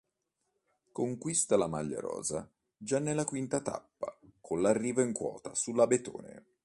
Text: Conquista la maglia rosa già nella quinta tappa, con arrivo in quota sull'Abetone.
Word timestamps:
Conquista 0.91 1.55
la 1.57 1.67
maglia 1.67 1.99
rosa 1.99 2.49
già 2.75 2.97
nella 2.97 3.23
quinta 3.23 3.61
tappa, 3.61 4.11
con 4.39 4.65
arrivo 4.65 5.01
in 5.03 5.13
quota 5.13 5.53
sull'Abetone. 5.53 6.43